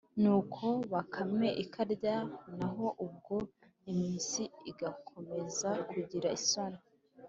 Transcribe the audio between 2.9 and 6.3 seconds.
ubwo impyisi igakomeza kugira